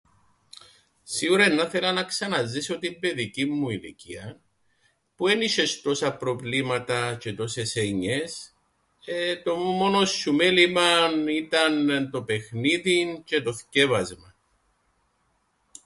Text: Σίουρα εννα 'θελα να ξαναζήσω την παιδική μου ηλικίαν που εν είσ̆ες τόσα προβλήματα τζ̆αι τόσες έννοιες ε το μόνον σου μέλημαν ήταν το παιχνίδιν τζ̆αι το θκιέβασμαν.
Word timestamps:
Σίουρα 1.03 1.43
εννα 1.43 1.67
'θελα 1.69 1.91
να 1.91 2.03
ξαναζήσω 2.03 2.79
την 2.79 2.99
παιδική 2.99 3.45
μου 3.45 3.69
ηλικίαν 3.69 4.41
που 5.15 5.27
εν 5.27 5.39
είσ̆ες 5.41 5.79
τόσα 5.83 6.15
προβλήματα 6.17 7.17
τζ̆αι 7.19 7.33
τόσες 7.35 7.75
έννοιες 7.75 8.53
ε 9.05 9.35
το 9.37 9.55
μόνον 9.55 10.05
σου 10.07 10.33
μέλημαν 10.33 11.27
ήταν 11.27 12.09
το 12.11 12.23
παιχνίδιν 12.23 13.23
τζ̆αι 13.23 13.41
το 13.43 13.53
θκιέβασμαν. 13.53 14.35